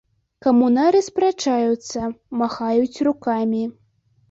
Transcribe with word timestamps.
Камунары 0.45 1.01
спрачаюцца, 1.07 2.09
махаюць 2.41 3.01
рукамі. 3.11 3.63